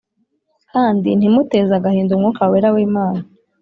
[0.71, 3.21] Kandi ntimuteze agahinda Umwuka Wera w'Imana